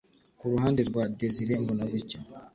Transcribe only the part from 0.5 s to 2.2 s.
ruhande rwa Désiré Mbonabucya